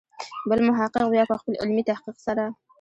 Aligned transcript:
بل 0.49 0.59
محقق 0.69 1.03
بیا 1.13 1.23
په 1.29 1.35
خپل 1.41 1.53
علمي 1.61 1.83
تحقیق 1.89 2.17
سره. 2.25 2.45